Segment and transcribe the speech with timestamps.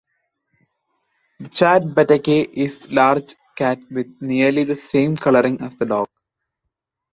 [1.41, 6.09] The "chat Bateke" is large cat with nearly the same coloring as the dog.